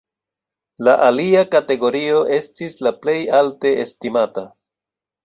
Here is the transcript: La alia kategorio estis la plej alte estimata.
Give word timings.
La 0.85 0.93
alia 1.07 1.43
kategorio 1.55 2.21
estis 2.37 2.79
la 2.87 2.93
plej 3.05 3.19
alte 3.41 3.75
estimata. 3.85 4.47